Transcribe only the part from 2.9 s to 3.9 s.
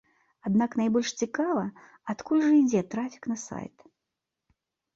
трафік на сайт.